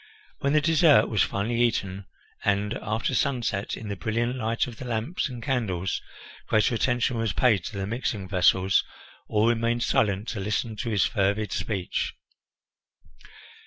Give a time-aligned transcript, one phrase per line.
[0.39, 2.07] When the dessert was finally eaten,
[2.43, 6.01] and after sunset, in the brilliant light of the lamps and candles,
[6.47, 8.83] greater attention was paid to the mixing vessels,
[9.27, 12.15] all remained silent to listen to his fervid speech.